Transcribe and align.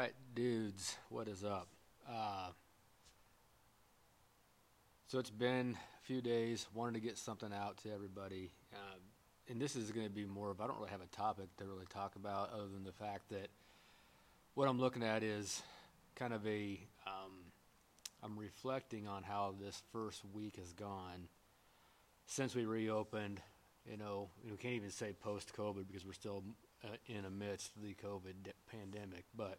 right, 0.00 0.14
dudes, 0.34 0.96
what 1.10 1.28
is 1.28 1.44
up? 1.44 1.68
Uh, 2.10 2.48
so 5.08 5.18
it's 5.18 5.28
been 5.28 5.76
a 5.76 6.06
few 6.06 6.22
days. 6.22 6.66
Wanted 6.72 6.94
to 6.94 7.00
get 7.00 7.18
something 7.18 7.52
out 7.52 7.76
to 7.82 7.92
everybody, 7.92 8.50
uh, 8.72 8.96
and 9.50 9.60
this 9.60 9.76
is 9.76 9.90
going 9.90 10.06
to 10.06 10.12
be 10.12 10.24
more 10.24 10.50
of 10.50 10.58
I 10.62 10.66
don't 10.66 10.78
really 10.78 10.88
have 10.90 11.02
a 11.02 11.16
topic 11.16 11.54
to 11.58 11.66
really 11.66 11.84
talk 11.90 12.16
about 12.16 12.50
other 12.54 12.68
than 12.72 12.82
the 12.82 12.92
fact 12.92 13.28
that 13.28 13.48
what 14.54 14.68
I'm 14.70 14.80
looking 14.80 15.02
at 15.02 15.22
is 15.22 15.62
kind 16.14 16.32
of 16.32 16.46
a 16.46 16.80
um, 17.06 17.32
I'm 18.22 18.38
reflecting 18.38 19.06
on 19.06 19.22
how 19.22 19.54
this 19.60 19.82
first 19.92 20.22
week 20.32 20.56
has 20.56 20.72
gone 20.72 21.28
since 22.24 22.54
we 22.54 22.64
reopened. 22.64 23.42
You 23.84 23.98
know, 23.98 24.30
we 24.50 24.56
can't 24.56 24.76
even 24.76 24.92
say 24.92 25.12
post 25.22 25.52
COVID 25.54 25.88
because 25.88 26.06
we're 26.06 26.14
still 26.14 26.42
uh, 26.82 26.96
in 27.06 27.26
amidst 27.26 27.72
the 27.82 27.94
COVID 28.02 28.32
pandemic, 28.70 29.26
but 29.36 29.58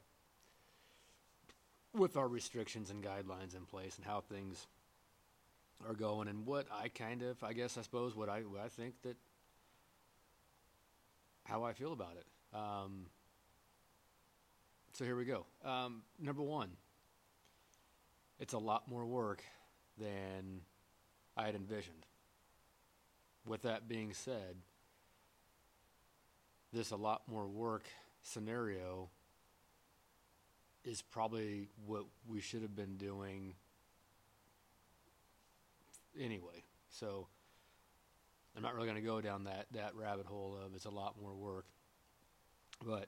with 1.94 2.18
our 2.18 2.28
restrictions 2.28 2.90
and 2.90 3.04
guidelines 3.04 3.56
in 3.56 3.66
place 3.66 3.98
and 3.98 4.06
how 4.06 4.22
things 4.22 4.68
are 5.88 5.94
going 5.94 6.28
and 6.28 6.46
what 6.46 6.68
I 6.72 6.90
kind 6.90 7.24
of 7.24 7.44
I 7.44 7.54
guess 7.54 7.78
I 7.78 7.82
suppose 7.82 8.16
what 8.16 8.30
I 8.30 8.42
what 8.42 8.62
I 8.62 8.68
think 8.68 8.96
that 9.04 9.18
how 11.44 11.64
I 11.64 11.74
feel 11.74 11.92
about 11.92 12.16
it. 12.18 12.58
Um, 12.58 13.08
so 14.94 15.06
here 15.06 15.16
we 15.16 15.26
go. 15.26 15.46
Um, 15.66 16.04
number 16.20 16.44
one, 16.44 16.70
it's 18.40 18.54
a 18.54 18.58
lot 18.58 18.88
more 18.88 19.06
work 19.06 19.44
than 19.98 20.62
I 21.36 21.46
had 21.46 21.56
envisioned. 21.56 22.06
With 23.46 23.64
that 23.64 23.88
being 23.88 24.14
said, 24.14 24.56
this 26.72 26.92
a 26.92 26.96
lot 26.96 27.24
more 27.28 27.48
work 27.48 27.84
scenario 28.22 29.10
is 30.84 31.02
probably 31.02 31.70
what 31.86 32.06
we 32.28 32.42
should 32.42 32.62
have 32.62 32.76
been 32.76 32.98
doing 32.98 33.54
anyway. 36.20 36.64
So 36.90 37.28
I'm 38.56 38.64
not 38.64 38.74
really 38.76 38.88
going 38.88 39.00
to 39.00 39.06
go 39.06 39.22
down 39.22 39.46
that, 39.46 39.68
that 39.72 39.96
rabbit 39.96 40.26
hole 40.26 40.58
of 40.64 40.76
it's 40.76 40.86
a 40.86 40.90
lot 40.90 41.16
more 41.22 41.34
work. 41.34 41.66
But 42.84 43.08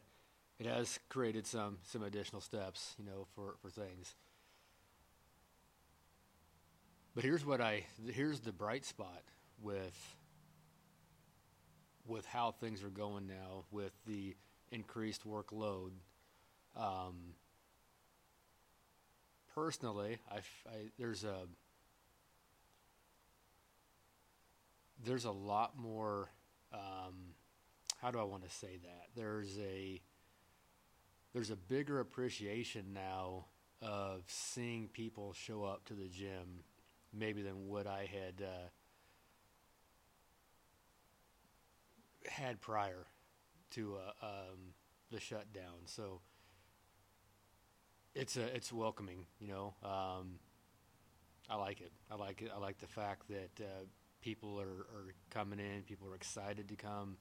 it 0.60 0.68
has 0.68 1.00
created 1.10 1.48
some 1.48 1.80
some 1.84 2.04
additional 2.04 2.42
steps, 2.42 2.96
you 3.00 3.06
know, 3.06 3.28
for, 3.36 3.56
for 3.62 3.70
things. 3.70 4.16
But 7.16 7.24
here's 7.24 7.46
what 7.46 7.60
I 7.60 7.86
here's 8.08 8.40
the 8.40 8.52
bright 8.52 8.86
spot 8.86 9.24
with 9.62 10.16
with 12.06 12.26
how 12.26 12.52
things 12.52 12.84
are 12.84 12.90
going 12.90 13.28
now 13.28 13.66
with 13.72 13.94
the 14.06 14.36
increased 14.72 15.28
workload. 15.28 15.92
Um, 16.76 17.36
personally, 19.54 20.18
I, 20.32 20.38
I 20.38 20.92
there's 20.98 21.24
a 21.24 21.48
there's 25.04 25.26
a 25.26 25.32
lot 25.32 25.78
more. 25.78 26.30
Um, 26.74 27.36
how 28.02 28.12
do 28.12 28.20
I 28.20 28.24
want 28.24 28.44
to 28.44 28.50
say 28.50 28.80
that? 28.84 29.08
There's 29.16 29.58
a 29.60 30.02
there's 31.34 31.50
a 31.50 31.56
bigger 31.56 32.00
appreciation 32.00 32.94
now 32.94 33.46
of 33.82 34.24
seeing 34.28 34.88
people 34.88 35.34
show 35.34 35.64
up 35.64 35.86
to 35.86 35.94
the 35.94 36.08
gym, 36.08 36.64
maybe 37.14 37.42
than 37.42 37.68
what 37.68 37.86
I 37.88 38.08
had 38.12 38.46
uh, 38.46 38.70
had 42.30 42.62
prior 42.62 43.08
to 43.72 43.98
uh, 43.98 44.26
um, 44.26 44.74
the 45.12 45.20
shutdown. 45.20 45.86
So 45.86 46.22
it's 48.16 48.38
a 48.38 48.56
it's 48.56 48.72
welcoming, 48.72 49.26
you 49.40 49.48
know. 49.48 49.74
Um, 49.84 50.40
I 51.50 51.56
like 51.56 51.82
it. 51.82 51.92
I 52.12 52.16
like 52.16 52.42
it. 52.42 52.52
I 52.56 52.60
like 52.60 52.80
the 52.80 52.88
fact 52.88 53.28
that 53.30 53.64
uh, 53.64 53.86
people 54.22 54.60
are, 54.60 54.88
are 54.96 55.14
coming 55.30 55.60
in. 55.60 55.84
People 55.84 56.08
are 56.10 56.16
excited 56.16 56.70
to 56.70 56.76
come 56.76 57.18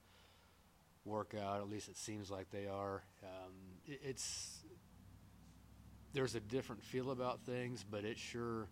work 1.04 1.34
out. 1.34 1.60
At 1.60 1.68
least 1.68 1.88
it 1.88 1.96
seems 1.96 2.30
like 2.30 2.50
they 2.50 2.66
are. 2.66 3.02
Um, 3.22 3.52
it, 3.86 4.00
it's 4.04 4.58
there's 6.12 6.34
a 6.34 6.40
different 6.40 6.82
feel 6.82 7.10
about 7.10 7.40
things, 7.44 7.84
but 7.88 8.04
it 8.04 8.18
sure, 8.18 8.68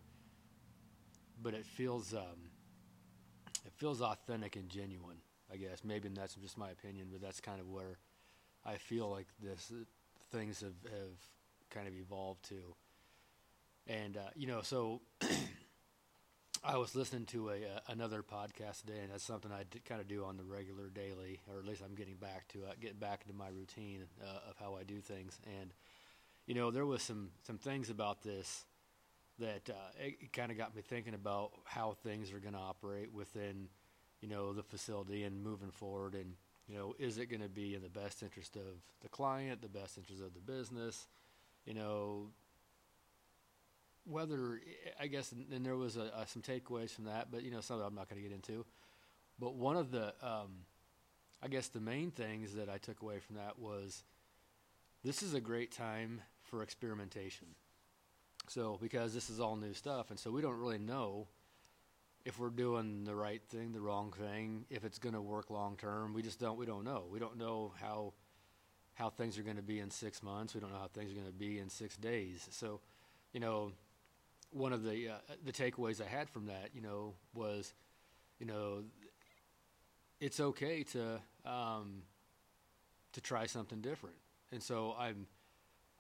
but 1.43 1.55
it 1.55 1.67
feels 1.67 2.15
um, 2.15 2.51
it 3.67 3.73
feels 3.77 4.01
authentic 4.01 4.57
and 4.57 4.69
genuine. 4.69 5.19
I 5.53 5.57
guess 5.57 5.83
maybe 5.85 6.09
that's 6.09 6.35
just 6.35 6.57
my 6.57 6.71
opinion, 6.71 7.09
but 7.11 7.21
that's 7.21 7.41
kind 7.41 7.61
of 7.61 7.69
where 7.69 7.99
I 8.65 8.77
feel 8.77 9.11
like 9.11 9.27
this 9.43 9.73
things 10.31 10.61
have, 10.61 10.75
have 10.93 11.19
kind 11.71 11.89
of 11.89 11.95
evolved 11.95 12.49
to. 12.49 12.75
And 13.87 14.17
uh, 14.17 14.31
you 14.35 14.47
know, 14.47 14.63
so 14.63 15.01
I 16.65 16.77
was 16.77 16.95
listening 16.95 17.27
to 17.27 17.51
a 17.51 17.55
uh, 17.55 17.81
another 17.89 18.23
podcast 18.23 18.81
today, 18.81 19.01
and 19.03 19.13
that's 19.13 19.25
something 19.25 19.51
I 19.51 19.65
kind 19.89 20.01
of 20.01 20.09
do 20.09 20.25
on 20.25 20.37
the 20.37 20.45
regular 20.45 20.89
daily, 20.89 21.41
or 21.51 21.59
at 21.59 21.67
least 21.67 21.83
I'm 21.85 21.95
getting 21.95 22.17
back 22.17 22.49
to 22.49 22.65
uh, 22.65 22.73
getting 22.81 22.99
back 22.99 23.23
into 23.27 23.37
my 23.37 23.49
routine 23.49 24.05
uh, 24.23 24.51
of 24.51 24.57
how 24.59 24.77
I 24.77 24.85
do 24.85 25.01
things. 25.01 25.39
And 25.61 25.73
you 26.47 26.55
know, 26.55 26.71
there 26.71 26.87
was 26.87 27.03
some 27.03 27.31
some 27.43 27.59
things 27.59 27.91
about 27.91 28.23
this 28.23 28.65
that 29.39 29.71
uh, 29.71 29.89
it 29.99 30.33
kind 30.33 30.53
of 30.53 30.59
got 30.59 30.77
me 30.77 30.83
thinking 30.83 31.15
about 31.15 31.53
how 31.65 31.97
things 32.03 32.31
are 32.31 32.41
going 32.41 32.53
to 32.53 32.61
operate 32.61 33.11
within 33.11 33.69
you 34.21 34.29
know, 34.29 34.53
the 34.53 34.63
facility 34.63 35.25
and 35.25 35.43
moving 35.43 35.71
forward 35.71 36.15
and, 36.15 36.35
you 36.69 36.77
know, 36.77 36.95
is 36.99 37.19
it 37.19 37.27
going 37.27 37.43
to 37.43 37.49
be 37.49 37.75
in 37.75 37.83
the 37.83 37.89
best 37.89 38.23
interest 38.23 38.57
of 38.57 38.83
the 39.03 39.09
client, 39.09 39.63
the 39.63 39.69
best 39.69 39.99
interest 39.99 40.23
of 40.23 40.35
the 40.35 40.41
business, 40.41 41.09
you 41.65 41.75
know, 41.75 42.29
whether, 44.05 44.61
I 44.99 45.07
guess, 45.07 45.33
and 45.33 45.65
there 45.65 45.77
was 45.77 45.97
a, 45.97 46.11
a, 46.17 46.27
some 46.27 46.43
takeaways 46.43 46.91
from 46.91 47.05
that, 47.05 47.29
but, 47.31 47.43
you 47.43 47.51
know, 47.51 47.61
some 47.61 47.81
I'm 47.81 47.95
not 47.95 48.09
going 48.09 48.23
to 48.23 48.29
get 48.29 48.35
into. 48.35 48.65
But 49.39 49.55
one 49.55 49.77
of 49.77 49.91
the, 49.91 50.15
um, 50.23 50.65
I 51.43 51.49
guess 51.49 51.69
the 51.69 51.81
main 51.81 52.11
things 52.11 52.55
that 52.55 52.69
I 52.69 52.79
took 52.79 53.03
away 53.03 53.19
from 53.19 53.37
that 53.37 53.59
was 53.59 54.05
this 55.05 55.23
is 55.23 55.35
a 55.35 55.41
great 55.41 55.73
time 55.73 56.21
for 56.43 56.63
experimentation. 56.63 57.49
So, 58.49 58.79
because 58.81 59.15
this 59.15 59.31
is 59.31 59.39
all 59.39 59.57
new 59.57 59.75
stuff, 59.75 60.11
and 60.11 60.19
so 60.19 60.31
we 60.31 60.43
don't 60.43 60.59
really 60.59 60.79
know– 60.79 61.29
if 62.25 62.39
we're 62.39 62.51
doing 62.51 63.05
the 63.05 63.15
right 63.15 63.43
thing, 63.49 63.73
the 63.73 63.81
wrong 63.81 64.13
thing, 64.13 64.65
if 64.71 64.85
it's 64.85 64.99
going 64.99 65.15
to 65.15 65.23
work 65.23 65.51
long 65.51 65.77
term. 65.77 66.13
We 66.13 66.23
just 66.23 66.39
don't. 66.39 66.59
We 66.59 66.67
don't 66.67 66.85
know. 66.85 67.05
We 67.11 67.19
don't 67.19 67.39
know 67.39 67.73
how 67.81 68.13
how 69.01 69.09
things 69.09 69.39
are 69.39 69.43
going 69.43 69.57
to 69.57 69.63
be 69.63 69.81
in 69.81 69.91
six 69.91 70.23
months. 70.23 70.55
We 70.55 70.61
don't 70.61 70.71
know 70.71 70.79
how 70.79 70.91
things 70.93 71.11
are 71.11 71.15
going 71.15 71.27
to 71.27 71.33
be 71.33 71.59
in 71.59 71.71
six 71.71 71.97
days. 71.97 72.47
So, 72.51 72.81
you 73.33 73.41
know, 73.41 73.73
one 74.53 74.75
of 74.75 74.85
the 74.85 75.09
uh, 75.09 75.35
the 75.45 75.53
takeaways 75.53 76.03
I 76.03 76.07
had 76.07 76.29
from 76.29 76.47
that, 76.47 76.71
you 76.75 76.83
know, 76.83 77.15
was, 77.33 77.73
you 78.39 78.47
know, 78.47 78.85
it's 80.21 80.39
okay 80.39 80.83
to 80.85 81.19
um, 81.47 82.03
to 83.15 83.21
try 83.23 83.47
something 83.47 83.81
different. 83.81 84.17
And 84.53 84.63
so 84.63 84.95
I'm 84.99 85.27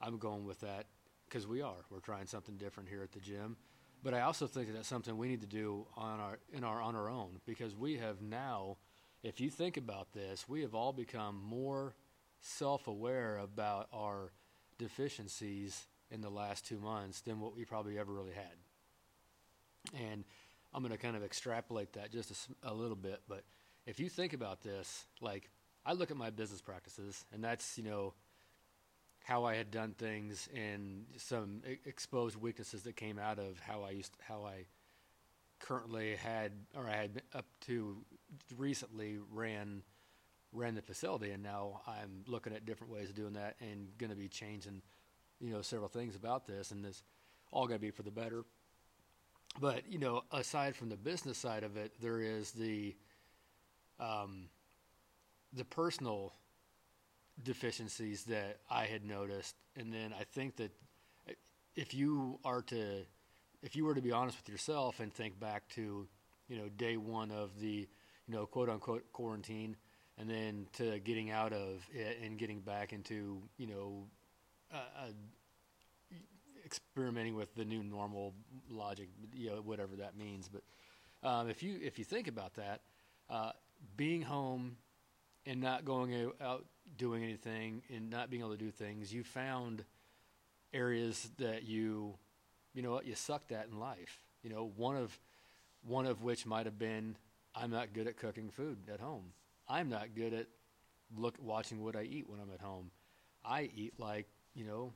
I'm 0.00 0.18
going 0.18 0.44
with 0.44 0.60
that 0.60 0.84
because 1.26 1.46
we 1.46 1.62
are. 1.62 1.84
We're 1.90 2.00
trying 2.00 2.26
something 2.26 2.56
different 2.56 2.90
here 2.90 3.02
at 3.02 3.12
the 3.12 3.20
gym. 3.20 3.56
But 4.02 4.14
I 4.14 4.22
also 4.22 4.46
think 4.46 4.66
that 4.66 4.74
that's 4.74 4.88
something 4.88 5.16
we 5.16 5.28
need 5.28 5.40
to 5.40 5.46
do 5.46 5.86
on 5.96 6.20
our 6.20 6.38
in 6.52 6.64
our 6.64 6.82
on 6.82 6.94
our 6.94 7.08
own 7.08 7.40
because 7.46 7.74
we 7.74 7.96
have 7.96 8.20
now, 8.20 8.76
if 9.22 9.40
you 9.40 9.48
think 9.48 9.78
about 9.78 10.12
this, 10.12 10.46
we 10.46 10.60
have 10.62 10.74
all 10.74 10.92
become 10.92 11.40
more 11.42 11.94
self-aware 12.40 13.38
about 13.38 13.88
our 13.92 14.32
deficiencies 14.78 15.86
in 16.10 16.20
the 16.20 16.30
last 16.30 16.66
two 16.66 16.78
months 16.78 17.20
than 17.20 17.40
what 17.40 17.56
we 17.56 17.64
probably 17.64 17.98
ever 17.98 18.12
really 18.12 18.32
had. 18.32 20.00
And 20.00 20.24
I'm 20.72 20.82
going 20.82 20.92
to 20.92 20.98
kind 20.98 21.16
of 21.16 21.22
extrapolate 21.22 21.92
that 21.94 22.12
just 22.12 22.48
a, 22.62 22.70
a 22.70 22.74
little 22.74 22.96
bit, 22.96 23.22
but 23.28 23.44
if 23.86 23.98
you 23.98 24.08
think 24.08 24.32
about 24.32 24.62
this, 24.62 25.06
like 25.20 25.50
I 25.84 25.94
look 25.94 26.10
at 26.10 26.16
my 26.16 26.30
business 26.30 26.60
practices, 26.60 27.24
and 27.32 27.42
that's 27.42 27.78
you 27.78 27.84
know 27.84 28.14
how 29.24 29.44
I 29.44 29.54
had 29.54 29.70
done 29.70 29.94
things 29.98 30.48
and 30.54 31.04
some 31.16 31.62
exposed 31.84 32.36
weaknesses 32.36 32.82
that 32.82 32.96
came 32.96 33.18
out 33.18 33.38
of 33.38 33.58
how 33.60 33.82
I 33.82 33.90
used 33.90 34.12
how 34.20 34.44
I 34.44 34.66
currently 35.58 36.16
had 36.16 36.52
or 36.74 36.88
I 36.88 36.96
had 36.96 37.22
up 37.34 37.46
to 37.66 37.98
recently 38.56 39.18
ran 39.30 39.82
ran 40.52 40.74
the 40.74 40.82
facility 40.82 41.30
and 41.30 41.42
now 41.42 41.80
I'm 41.86 42.24
looking 42.26 42.52
at 42.54 42.66
different 42.66 42.92
ways 42.92 43.08
of 43.08 43.14
doing 43.14 43.34
that 43.34 43.56
and 43.60 43.88
going 43.98 44.10
to 44.10 44.16
be 44.16 44.28
changing 44.28 44.82
you 45.40 45.52
know 45.52 45.62
several 45.62 45.88
things 45.88 46.16
about 46.16 46.46
this 46.46 46.70
and 46.70 46.84
this 46.84 47.02
all 47.52 47.66
going 47.66 47.78
to 47.78 47.84
be 47.84 47.90
for 47.90 48.02
the 48.02 48.10
better. 48.10 48.44
But 49.60 49.90
you 49.90 49.98
know 49.98 50.22
aside 50.32 50.76
from 50.76 50.88
the 50.88 50.96
business 50.96 51.38
side 51.38 51.62
of 51.62 51.76
it 51.76 51.92
there 52.00 52.20
is 52.20 52.50
the 52.52 52.94
um, 53.98 54.48
the 55.52 55.64
personal 55.64 56.32
deficiencies 57.44 58.24
that 58.24 58.58
I 58.70 58.84
had 58.86 59.04
noticed, 59.04 59.56
and 59.76 59.92
then 59.92 60.14
I 60.18 60.24
think 60.24 60.56
that 60.56 60.70
if 61.76 61.94
you 61.94 62.38
are 62.44 62.62
to, 62.62 63.02
if 63.62 63.76
you 63.76 63.84
were 63.84 63.94
to 63.94 64.00
be 64.00 64.12
honest 64.12 64.38
with 64.38 64.48
yourself 64.48 65.00
and 65.00 65.12
think 65.12 65.38
back 65.38 65.68
to, 65.70 66.06
you 66.48 66.56
know, 66.56 66.68
day 66.76 66.96
one 66.96 67.30
of 67.30 67.58
the, 67.60 67.88
you 68.26 68.34
know, 68.34 68.46
quote 68.46 68.68
unquote 68.68 69.04
quarantine, 69.12 69.76
and 70.20 70.28
then 70.28 70.66
to 70.74 70.98
getting 71.00 71.30
out 71.30 71.52
of 71.52 71.88
it 71.92 72.18
and 72.22 72.38
getting 72.38 72.60
back 72.60 72.92
into, 72.92 73.40
you 73.56 73.66
know, 73.66 74.06
uh, 74.72 74.76
uh, 74.76 76.16
experimenting 76.64 77.34
with 77.34 77.54
the 77.54 77.64
new 77.64 77.82
normal 77.82 78.34
logic, 78.68 79.08
you 79.34 79.48
know, 79.48 79.56
whatever 79.64 79.96
that 79.96 80.16
means. 80.16 80.48
But 80.48 80.62
um, 81.26 81.48
if 81.48 81.62
you 81.62 81.78
if 81.82 81.98
you 81.98 82.04
think 82.04 82.28
about 82.28 82.54
that, 82.54 82.82
uh, 83.30 83.52
being 83.96 84.20
home 84.20 84.76
and 85.46 85.60
not 85.60 85.86
going 85.86 86.30
out 86.40 86.66
doing 86.98 87.24
anything 87.24 87.82
and 87.88 88.10
not 88.10 88.28
being 88.28 88.42
able 88.42 88.52
to 88.52 88.58
do 88.58 88.70
things, 88.70 89.12
you 89.12 89.24
found 89.24 89.84
areas 90.74 91.30
that 91.38 91.64
you, 91.64 92.14
you 92.74 92.82
know 92.82 92.90
what, 92.92 93.06
you 93.06 93.14
sucked 93.14 93.52
at 93.52 93.68
in 93.68 93.80
life. 93.80 94.20
You 94.42 94.50
know, 94.50 94.70
one 94.76 94.96
of 94.96 95.18
one 95.82 96.04
of 96.04 96.22
which 96.22 96.44
might 96.44 96.66
have 96.66 96.78
been 96.78 97.16
I'm 97.54 97.70
not 97.70 97.94
good 97.94 98.06
at 98.06 98.18
cooking 98.18 98.50
food 98.50 98.78
at 98.92 99.00
home. 99.00 99.32
I'm 99.70 99.88
not 99.88 100.14
good 100.14 100.34
at 100.34 100.46
look 101.16 101.36
watching 101.40 101.82
what 101.82 101.96
I 101.96 102.02
eat 102.02 102.28
when 102.28 102.40
I'm 102.40 102.50
at 102.52 102.60
home. 102.60 102.90
I 103.44 103.70
eat 103.74 103.94
like 103.98 104.26
you 104.54 104.64
know 104.64 104.92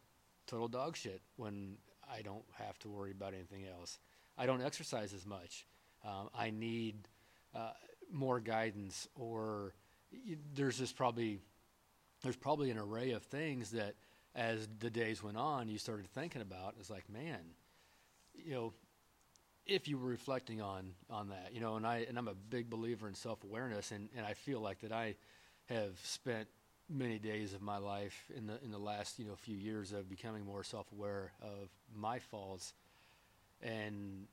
total 0.46 0.68
dog 0.68 0.96
shit 0.96 1.22
when 1.36 1.76
I 2.12 2.22
don't 2.22 2.44
have 2.58 2.78
to 2.80 2.88
worry 2.88 3.12
about 3.12 3.34
anything 3.34 3.64
else. 3.66 3.98
I 4.36 4.46
don't 4.46 4.62
exercise 4.62 5.14
as 5.14 5.24
much. 5.24 5.66
Um, 6.04 6.28
I 6.36 6.50
need 6.50 7.08
uh, 7.54 7.70
more 8.12 8.40
guidance, 8.40 9.08
or 9.14 9.74
you, 10.10 10.36
there's 10.54 10.78
just 10.78 10.96
probably 10.96 11.38
there's 12.22 12.36
probably 12.36 12.70
an 12.70 12.78
array 12.78 13.12
of 13.12 13.22
things 13.22 13.70
that 13.70 13.94
as 14.34 14.68
the 14.80 14.90
days 14.90 15.22
went 15.22 15.36
on, 15.36 15.68
you 15.68 15.78
started 15.78 16.08
thinking 16.08 16.42
about. 16.42 16.74
It's 16.80 16.90
like, 16.90 17.08
man, 17.08 17.38
you 18.34 18.52
know, 18.52 18.72
if 19.66 19.88
you 19.88 19.98
were 19.98 20.08
reflecting 20.08 20.60
on 20.60 20.92
on 21.10 21.28
that, 21.28 21.50
you 21.52 21.60
know, 21.60 21.76
and 21.76 21.86
I 21.86 22.06
and 22.08 22.18
I'm 22.18 22.28
a 22.28 22.34
big 22.34 22.70
believer 22.70 23.08
in 23.08 23.14
self 23.14 23.42
awareness, 23.44 23.90
and 23.92 24.08
and 24.16 24.26
I 24.26 24.34
feel 24.34 24.60
like 24.60 24.80
that 24.80 24.92
I 24.92 25.16
have 25.66 25.98
spent 26.02 26.48
many 26.88 27.18
days 27.18 27.54
of 27.54 27.62
my 27.62 27.78
life 27.78 28.30
in 28.36 28.46
the 28.46 28.62
in 28.62 28.70
the 28.70 28.78
last 28.78 29.18
you 29.18 29.24
know 29.24 29.34
few 29.36 29.56
years 29.56 29.92
of 29.92 30.08
becoming 30.08 30.44
more 30.44 30.62
self 30.64 30.90
aware 30.92 31.32
of 31.42 31.68
my 31.94 32.18
faults, 32.18 32.74
and 33.62 34.26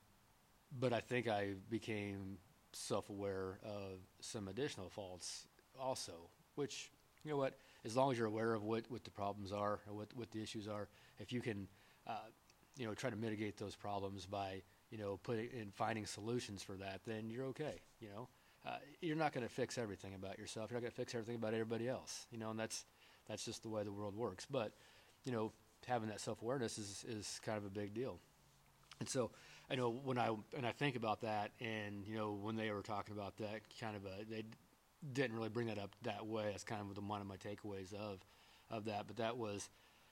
but 0.80 0.94
I 0.94 1.00
think 1.00 1.28
I 1.28 1.54
became 1.69 2.38
self 2.74 3.10
aware 3.10 3.60
of 3.63 4.00
some 4.19 4.48
additional 4.48 4.89
faults 4.89 5.48
also, 5.80 6.13
which 6.56 6.92
you 7.24 7.31
know 7.31 7.38
what, 7.38 7.57
as 7.86 7.95
long 7.95 8.12
as 8.12 8.18
you're 8.18 8.28
aware 8.28 8.54
of 8.54 8.63
what 8.63 8.83
what 8.89 9.04
the 9.04 9.12
problems 9.12 9.51
are 9.51 9.80
or 9.88 9.94
what 9.94 10.07
what 10.16 10.31
the 10.31 10.42
issues 10.42 10.68
are, 10.68 10.88
if 11.19 11.31
you 11.31 11.42
can, 11.42 11.68
uh, 12.07 12.13
you 12.77 12.85
know, 12.85 12.94
try 12.94 13.09
to 13.09 13.15
mitigate 13.15 13.57
those 13.57 13.75
problems 13.75 14.25
by 14.25 14.62
you 14.91 14.97
know, 14.97 15.19
putting 15.23 15.50
and 15.57 15.73
finding 15.73 16.06
solutions 16.06 16.62
for 16.62 16.73
that, 16.73 17.01
then 17.06 17.29
you're 17.29 17.45
okay. 17.45 17.81
You 18.00 18.09
know, 18.09 18.27
uh, 18.65 18.75
you're 19.01 19.15
not 19.15 19.33
going 19.33 19.47
to 19.47 19.51
fix 19.51 19.77
everything 19.77 20.13
about 20.13 20.38
yourself. 20.38 20.69
You're 20.69 20.77
not 20.77 20.81
going 20.81 20.91
to 20.91 20.97
fix 20.97 21.15
everything 21.15 21.35
about 21.35 21.53
everybody 21.53 21.88
else. 21.88 22.27
You 22.29 22.38
know, 22.38 22.51
and 22.51 22.59
that's 22.59 22.85
that's 23.27 23.45
just 23.45 23.63
the 23.63 23.69
way 23.69 23.83
the 23.83 23.91
world 23.91 24.15
works. 24.15 24.45
But 24.50 24.73
you 25.23 25.31
know, 25.31 25.53
having 25.88 26.09
that 26.09 26.19
self 26.19 26.41
awareness 26.41 26.77
is 26.77 27.06
is 27.07 27.39
kind 27.44 27.57
of 27.57 27.65
a 27.65 27.69
big 27.69 27.94
deal. 27.94 28.19
And 29.00 29.09
so 29.09 29.31
I 29.69 29.75
know 29.75 29.89
when 29.89 30.19
I 30.19 30.35
and 30.56 30.65
I 30.65 30.73
think 30.73 30.97
about 30.97 31.21
that, 31.21 31.51
and 31.62 32.06
you 32.06 32.15
know, 32.15 32.33
when 32.33 32.57
they 32.57 32.69
were 32.71 32.83
talking 32.83 33.15
about 33.15 33.38
that, 33.38 33.62
kind 33.79 33.95
of 33.95 34.06
a 34.06 34.25
they 34.29 34.44
didn't 35.13 35.35
really 35.35 35.50
bring 35.50 35.68
that 35.68 35.79
up 35.79 35.95
that 36.03 36.27
way. 36.27 36.50
That's 36.51 36.65
kind 36.65 36.81
of 36.81 37.07
one 37.07 37.21
of 37.21 37.27
my 37.27 37.38
takeaways 37.38 37.94
of 37.94 38.19
of 38.69 38.85
that. 38.85 39.07
But 39.07 39.18
that 39.18 39.38
was, 39.38 39.69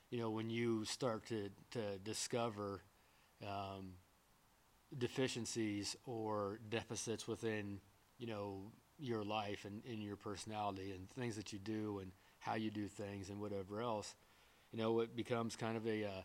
you 0.10 0.20
know, 0.20 0.30
when 0.30 0.50
you 0.50 0.86
start 0.86 1.26
to 1.28 1.50
to 1.72 1.98
discover. 2.04 2.82
Um, 3.42 3.94
deficiencies 4.98 5.96
or 6.06 6.60
deficits 6.70 7.28
within 7.28 7.80
you 8.18 8.28
know 8.28 8.72
your 8.98 9.24
life 9.24 9.66
and 9.66 9.86
in 9.86 10.02
your 10.02 10.16
personality 10.16 10.92
and 10.92 11.10
things 11.12 11.36
that 11.36 11.54
you 11.54 11.60
do 11.60 12.00
and 12.00 12.12
how 12.40 12.56
you 12.56 12.72
do 12.72 12.88
things 12.88 13.30
and 13.30 13.40
whatever 13.40 13.82
else 13.82 14.16
you 14.72 14.80
know 14.80 15.00
it 15.00 15.16
becomes 15.16 15.56
kind 15.56 15.78
of 15.78 15.86
a 15.86 16.06
uh, 16.06 16.22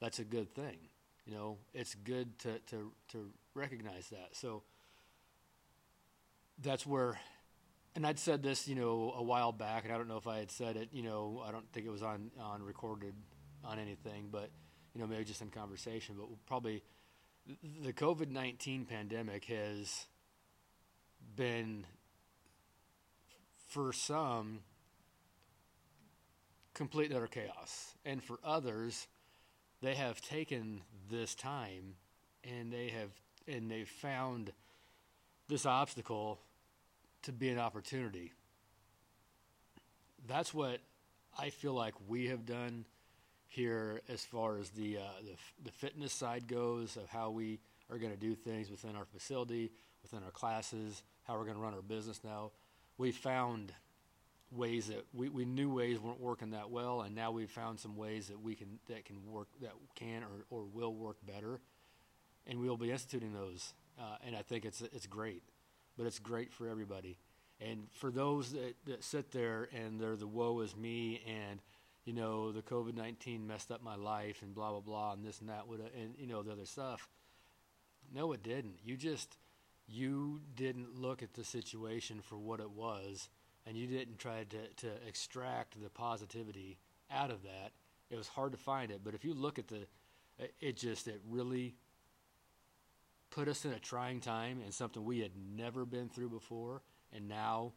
that's 0.00 0.18
a 0.18 0.24
good 0.24 0.52
thing 0.54 0.76
you 1.24 1.32
know 1.32 1.56
it's 1.74 1.94
good 1.94 2.38
to 2.38 2.58
to 2.66 2.92
to 3.08 3.30
recognize 3.54 4.08
that 4.08 4.28
so 4.32 4.62
that's 6.62 6.86
where 6.86 7.18
and 7.96 8.06
I'd 8.06 8.18
said 8.18 8.42
this 8.42 8.68
you 8.68 8.76
know 8.76 9.12
a 9.16 9.22
while 9.22 9.52
back 9.52 9.84
and 9.84 9.92
I 9.92 9.96
don't 9.96 10.08
know 10.08 10.18
if 10.18 10.28
I 10.28 10.38
had 10.38 10.50
said 10.50 10.76
it 10.76 10.90
you 10.92 11.02
know 11.02 11.42
I 11.46 11.50
don't 11.50 11.70
think 11.72 11.86
it 11.86 11.90
was 11.90 12.02
on 12.02 12.30
on 12.40 12.62
recorded 12.62 13.14
on 13.64 13.78
anything 13.78 14.28
but 14.30 14.50
you 14.94 15.00
know 15.00 15.06
maybe 15.08 15.24
just 15.24 15.42
in 15.42 15.50
conversation 15.50 16.14
but 16.18 16.28
probably 16.46 16.82
the 17.82 17.92
COVID 17.92 18.30
19 18.30 18.86
pandemic 18.86 19.44
has 19.46 20.06
been, 21.34 21.84
for 23.68 23.92
some, 23.92 24.60
complete 26.74 27.12
utter 27.12 27.26
chaos. 27.26 27.94
And 28.04 28.22
for 28.22 28.38
others, 28.44 29.06
they 29.82 29.94
have 29.94 30.20
taken 30.20 30.82
this 31.10 31.34
time 31.34 31.94
and 32.44 32.72
they 32.72 32.88
have 32.88 33.10
and 33.48 33.70
they've 33.70 33.88
found 33.88 34.52
this 35.48 35.66
obstacle 35.66 36.40
to 37.26 37.32
be 37.32 37.48
an 37.48 37.58
opportunity. 37.58 38.32
That's 40.26 40.54
what 40.54 40.80
I 41.38 41.50
feel 41.50 41.74
like 41.74 41.94
we 42.08 42.26
have 42.28 42.46
done 42.46 42.84
here 43.48 44.00
as 44.08 44.24
far 44.24 44.58
as 44.58 44.70
the, 44.70 44.98
uh, 44.98 45.00
the, 45.22 45.64
the 45.64 45.72
fitness 45.72 46.12
side 46.12 46.46
goes 46.46 46.96
of 46.96 47.08
how 47.08 47.30
we 47.30 47.58
are 47.90 47.98
going 47.98 48.12
to 48.12 48.18
do 48.18 48.34
things 48.34 48.70
within 48.70 48.96
our 48.96 49.04
facility, 49.04 49.72
within 50.02 50.24
our 50.24 50.30
classes, 50.30 51.02
how 51.24 51.34
we're 51.34 51.44
going 51.44 51.56
to 51.56 51.62
run 51.62 51.74
our 51.74 51.82
business 51.82 52.20
now. 52.24 52.52
We 52.96 53.12
found 53.12 53.72
ways 54.52 54.86
that 54.86 55.04
we, 55.12 55.28
we 55.28 55.44
knew 55.44 55.72
ways 55.72 55.98
weren't 55.98 56.20
working 56.20 56.50
that 56.50 56.70
well, 56.70 57.02
and 57.02 57.14
now 57.14 57.32
we've 57.32 57.50
found 57.50 57.80
some 57.80 57.96
ways 57.96 58.28
that 58.28 58.40
we 58.40 58.54
can 58.54 58.78
that 58.88 59.04
can 59.04 59.16
work 59.30 59.48
that 59.60 59.72
can 59.96 60.22
or, 60.22 60.44
or 60.50 60.64
will 60.64 60.94
work 60.94 61.16
better, 61.26 61.60
and 62.46 62.60
we'll 62.60 62.76
be 62.76 62.90
instituting 62.92 63.32
those. 63.32 63.74
Uh, 63.98 64.16
and 64.24 64.36
I 64.36 64.42
think 64.42 64.64
it's 64.64 64.80
it's 64.80 65.06
great, 65.06 65.42
but 65.96 66.06
it's 66.06 66.18
great 66.18 66.52
for 66.52 66.68
everybody. 66.68 67.18
And 67.60 67.86
for 67.92 68.10
those 68.10 68.52
that, 68.52 68.74
that 68.84 69.02
sit 69.02 69.32
there 69.32 69.68
and 69.74 69.98
they're 70.00 70.16
the 70.16 70.26
woe 70.26 70.60
is 70.60 70.76
me 70.76 71.22
and 71.26 71.60
you 72.06 72.12
know, 72.12 72.52
the 72.52 72.62
COVID 72.62 72.94
19 72.94 73.46
messed 73.46 73.72
up 73.72 73.82
my 73.82 73.96
life 73.96 74.40
and 74.40 74.54
blah, 74.54 74.70
blah, 74.70 74.80
blah, 74.80 75.12
and 75.12 75.26
this 75.26 75.40
and 75.40 75.50
that, 75.50 75.66
would 75.66 75.80
and, 75.80 76.14
you 76.16 76.28
know, 76.28 76.42
the 76.42 76.52
other 76.52 76.64
stuff. 76.64 77.08
No, 78.14 78.32
it 78.32 78.44
didn't. 78.44 78.76
You 78.84 78.96
just, 78.96 79.36
you 79.88 80.40
didn't 80.54 80.94
look 80.96 81.22
at 81.22 81.34
the 81.34 81.42
situation 81.42 82.20
for 82.20 82.36
what 82.36 82.60
it 82.60 82.70
was, 82.70 83.28
and 83.66 83.76
you 83.76 83.88
didn't 83.88 84.18
try 84.18 84.44
to, 84.44 84.86
to 84.86 84.92
extract 85.06 85.82
the 85.82 85.90
positivity 85.90 86.78
out 87.10 87.32
of 87.32 87.42
that. 87.42 87.72
It 88.08 88.16
was 88.16 88.28
hard 88.28 88.52
to 88.52 88.58
find 88.58 88.92
it, 88.92 89.00
but 89.04 89.14
if 89.14 89.24
you 89.24 89.34
look 89.34 89.58
at 89.58 89.66
the, 89.66 89.88
it 90.60 90.76
just, 90.76 91.08
it 91.08 91.20
really 91.28 91.74
put 93.36 93.48
us 93.48 93.66
in 93.66 93.72
a 93.72 93.78
trying 93.78 94.18
time 94.18 94.60
and 94.64 94.72
something 94.72 95.04
we 95.04 95.20
had 95.20 95.32
never 95.54 95.84
been 95.84 96.08
through 96.08 96.30
before, 96.30 96.80
and 97.12 97.28
now 97.28 97.70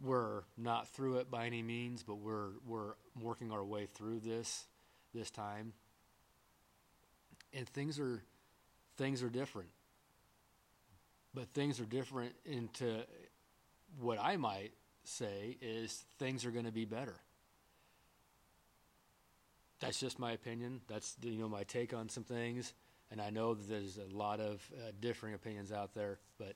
we're 0.00 0.42
not 0.56 0.88
through 0.88 1.18
it 1.18 1.30
by 1.30 1.46
any 1.46 1.62
means, 1.62 2.02
but 2.02 2.16
we're 2.16 2.50
we're 2.66 2.94
working 3.20 3.52
our 3.52 3.64
way 3.64 3.86
through 3.86 4.18
this 4.18 4.66
this 5.14 5.30
time. 5.30 5.72
And 7.54 7.68
things 7.68 8.00
are 8.00 8.20
things 8.96 9.22
are 9.22 9.30
different. 9.30 9.68
But 11.32 11.48
things 11.50 11.78
are 11.78 11.84
different 11.84 12.34
into 12.44 13.04
what 14.00 14.18
I 14.20 14.36
might 14.38 14.72
say 15.04 15.56
is 15.62 16.04
things 16.18 16.44
are 16.44 16.50
going 16.50 16.64
to 16.64 16.72
be 16.72 16.84
better. 16.84 17.14
That's 19.78 20.00
just 20.00 20.18
my 20.18 20.32
opinion. 20.32 20.80
That's 20.88 21.14
you 21.22 21.38
know 21.38 21.48
my 21.48 21.62
take 21.62 21.94
on 21.94 22.08
some 22.08 22.24
things, 22.24 22.74
and 23.10 23.20
I 23.20 23.30
know 23.30 23.54
that 23.54 23.68
there's 23.68 23.98
a 23.98 24.14
lot 24.14 24.40
of 24.40 24.62
uh, 24.74 24.90
differing 25.00 25.34
opinions 25.34 25.72
out 25.72 25.94
there, 25.94 26.18
but 26.38 26.54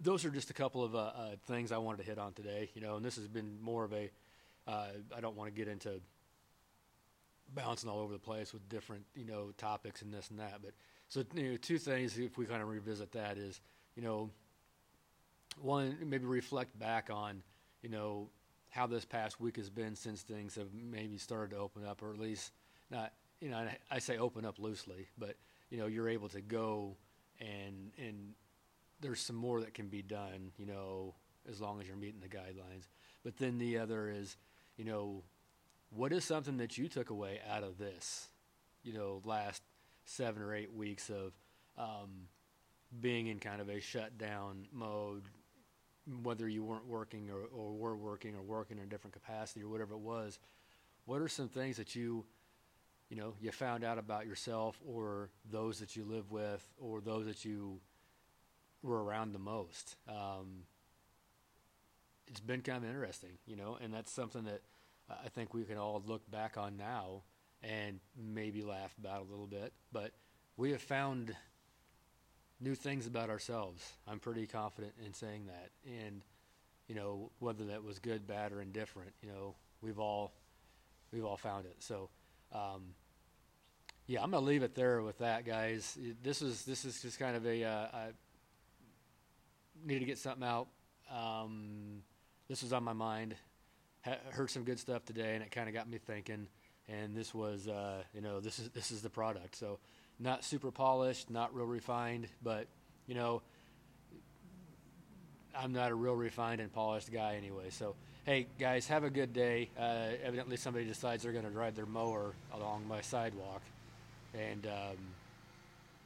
those 0.00 0.24
are 0.24 0.30
just 0.30 0.50
a 0.50 0.54
couple 0.54 0.82
of 0.84 0.94
uh, 0.94 0.98
uh, 0.98 1.30
things 1.46 1.72
I 1.72 1.78
wanted 1.78 1.98
to 1.98 2.04
hit 2.04 2.18
on 2.18 2.32
today. 2.32 2.70
You 2.74 2.80
know, 2.80 2.96
and 2.96 3.04
this 3.04 3.16
has 3.16 3.28
been 3.28 3.60
more 3.60 3.84
of 3.84 3.92
a. 3.92 4.10
Uh, 4.66 4.86
I 5.16 5.20
don't 5.20 5.36
want 5.36 5.52
to 5.52 5.56
get 5.56 5.68
into 5.68 6.00
bouncing 7.54 7.90
all 7.90 8.00
over 8.00 8.12
the 8.12 8.18
place 8.18 8.52
with 8.52 8.68
different 8.68 9.04
you 9.14 9.24
know 9.24 9.52
topics 9.56 10.02
and 10.02 10.12
this 10.12 10.30
and 10.30 10.38
that, 10.38 10.60
but 10.62 10.72
so 11.08 11.24
you 11.34 11.52
know, 11.52 11.56
two 11.56 11.78
things 11.78 12.18
if 12.18 12.38
we 12.38 12.46
kind 12.46 12.62
of 12.62 12.68
revisit 12.68 13.12
that 13.12 13.38
is 13.38 13.60
you 13.96 14.02
know 14.02 14.30
one 15.60 15.96
maybe 16.04 16.24
reflect 16.24 16.78
back 16.78 17.10
on 17.12 17.42
you 17.82 17.88
know 17.88 18.28
how 18.72 18.86
this 18.86 19.04
past 19.04 19.38
week 19.38 19.56
has 19.56 19.68
been 19.68 19.94
since 19.94 20.22
things 20.22 20.54
have 20.54 20.68
maybe 20.72 21.18
started 21.18 21.54
to 21.54 21.60
open 21.60 21.84
up, 21.84 22.02
or 22.02 22.12
at 22.12 22.18
least 22.18 22.52
not. 22.90 23.12
You 23.42 23.50
know, 23.50 23.66
I 23.90 23.98
say 23.98 24.18
open 24.18 24.44
up 24.44 24.60
loosely, 24.60 25.08
but 25.18 25.34
you 25.68 25.76
know 25.76 25.86
you're 25.86 26.08
able 26.08 26.28
to 26.28 26.40
go 26.40 26.96
and 27.40 27.90
and 27.98 28.34
there's 29.00 29.20
some 29.20 29.34
more 29.34 29.60
that 29.60 29.74
can 29.74 29.88
be 29.88 30.00
done, 30.00 30.52
you 30.56 30.64
know, 30.64 31.14
as 31.50 31.60
long 31.60 31.80
as 31.80 31.88
you're 31.88 31.96
meeting 31.96 32.20
the 32.20 32.28
guidelines. 32.28 32.86
But 33.24 33.36
then 33.36 33.58
the 33.58 33.78
other 33.78 34.08
is, 34.08 34.36
you 34.76 34.84
know, 34.84 35.24
what 35.90 36.12
is 36.12 36.24
something 36.24 36.56
that 36.58 36.78
you 36.78 36.88
took 36.88 37.10
away 37.10 37.40
out 37.50 37.64
of 37.64 37.78
this, 37.78 38.28
you 38.84 38.92
know, 38.92 39.20
last 39.24 39.60
seven 40.04 40.40
or 40.40 40.54
eight 40.54 40.72
weeks 40.72 41.10
of 41.10 41.32
um, 41.76 42.28
being 43.00 43.26
in 43.26 43.40
kind 43.40 43.60
of 43.60 43.68
a 43.68 43.80
shutdown 43.80 44.66
mode, 44.72 45.24
whether 46.22 46.48
you 46.48 46.62
weren't 46.62 46.86
working 46.86 47.28
or, 47.28 47.42
or 47.52 47.72
were 47.72 47.96
working 47.96 48.36
or 48.36 48.42
working 48.42 48.78
in 48.78 48.84
a 48.84 48.86
different 48.86 49.14
capacity 49.14 49.62
or 49.62 49.68
whatever 49.68 49.94
it 49.94 50.00
was, 50.00 50.38
what 51.06 51.20
are 51.20 51.28
some 51.28 51.48
things 51.48 51.76
that 51.76 51.96
you, 51.96 52.24
you 53.12 53.20
know, 53.20 53.34
you 53.42 53.52
found 53.52 53.84
out 53.84 53.98
about 53.98 54.26
yourself 54.26 54.80
or 54.86 55.28
those 55.50 55.80
that 55.80 55.96
you 55.96 56.02
live 56.02 56.30
with 56.30 56.66
or 56.78 57.02
those 57.02 57.26
that 57.26 57.44
you 57.44 57.78
were 58.82 59.04
around 59.04 59.34
the 59.34 59.38
most? 59.38 59.96
Um, 60.08 60.62
it's 62.26 62.40
been 62.40 62.62
kind 62.62 62.82
of 62.82 62.88
interesting, 62.88 63.32
you 63.46 63.54
know, 63.54 63.76
and 63.82 63.92
that's 63.92 64.10
something 64.10 64.44
that 64.44 64.62
I 65.10 65.28
think 65.28 65.52
we 65.52 65.64
can 65.64 65.76
all 65.76 66.02
look 66.06 66.28
back 66.30 66.56
on 66.56 66.78
now 66.78 67.24
and 67.62 68.00
maybe 68.16 68.62
laugh 68.62 68.94
about 68.98 69.20
a 69.20 69.30
little 69.30 69.46
bit. 69.46 69.74
But 69.92 70.12
we 70.56 70.70
have 70.70 70.80
found 70.80 71.36
new 72.62 72.74
things 72.74 73.06
about 73.06 73.28
ourselves. 73.28 73.92
I'm 74.08 74.20
pretty 74.20 74.46
confident 74.46 74.94
in 75.04 75.12
saying 75.12 75.48
that. 75.48 75.68
And, 75.84 76.22
you 76.88 76.94
know, 76.94 77.30
whether 77.40 77.66
that 77.66 77.84
was 77.84 77.98
good, 77.98 78.26
bad, 78.26 78.52
or 78.52 78.62
indifferent, 78.62 79.12
you 79.20 79.28
know, 79.28 79.54
we've 79.82 79.98
all 79.98 80.32
we've 81.12 81.26
all 81.26 81.36
found 81.36 81.66
it. 81.66 81.76
So, 81.80 82.08
um, 82.52 82.94
yeah, 84.06 84.22
I'm 84.22 84.30
gonna 84.30 84.44
leave 84.44 84.62
it 84.62 84.74
there 84.74 85.02
with 85.02 85.18
that, 85.18 85.44
guys. 85.44 85.98
This 86.22 86.42
is 86.42 86.64
this 86.64 86.84
is 86.84 87.00
just 87.00 87.18
kind 87.18 87.36
of 87.36 87.46
a 87.46 87.64
uh, 87.64 87.86
I 87.92 88.08
need 89.84 90.00
to 90.00 90.04
get 90.04 90.18
something 90.18 90.46
out. 90.46 90.68
Um, 91.10 92.02
this 92.48 92.62
was 92.62 92.72
on 92.72 92.84
my 92.84 92.92
mind. 92.92 93.34
Ha- 94.04 94.18
heard 94.30 94.50
some 94.50 94.64
good 94.64 94.78
stuff 94.78 95.04
today, 95.04 95.34
and 95.34 95.42
it 95.42 95.50
kind 95.50 95.68
of 95.68 95.74
got 95.74 95.88
me 95.88 95.98
thinking. 95.98 96.48
And 96.88 97.16
this 97.16 97.32
was, 97.32 97.68
uh, 97.68 98.02
you 98.12 98.20
know, 98.20 98.40
this 98.40 98.58
is 98.58 98.68
this 98.70 98.90
is 98.90 99.02
the 99.02 99.10
product. 99.10 99.56
So, 99.56 99.78
not 100.18 100.44
super 100.44 100.70
polished, 100.70 101.30
not 101.30 101.54
real 101.54 101.66
refined, 101.66 102.26
but 102.42 102.66
you 103.06 103.14
know, 103.14 103.42
I'm 105.54 105.72
not 105.72 105.90
a 105.90 105.94
real 105.94 106.14
refined 106.14 106.60
and 106.60 106.72
polished 106.72 107.12
guy 107.12 107.36
anyway. 107.36 107.70
So, 107.70 107.94
hey 108.24 108.46
guys, 108.58 108.86
have 108.88 109.04
a 109.04 109.10
good 109.10 109.32
day. 109.32 109.70
Uh, 109.78 110.08
evidently, 110.24 110.56
somebody 110.56 110.84
decides 110.84 111.22
they're 111.22 111.32
going 111.32 111.44
to 111.44 111.50
drive 111.50 111.76
their 111.76 111.86
mower 111.86 112.34
along 112.52 112.86
my 112.88 113.00
sidewalk, 113.00 113.62
and 114.34 114.66
um, 114.66 114.96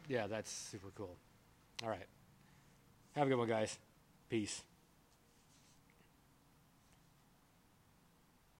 yeah, 0.08 0.26
that's 0.26 0.50
super 0.50 0.88
cool. 0.96 1.14
All 1.82 1.88
right, 1.88 2.06
have 3.14 3.26
a 3.26 3.30
good 3.30 3.38
one, 3.38 3.48
guys. 3.48 3.78
Peace. 4.28 4.62